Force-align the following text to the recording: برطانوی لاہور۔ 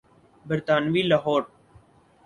برطانوی 0.47 1.01
لاہور۔ 1.09 1.41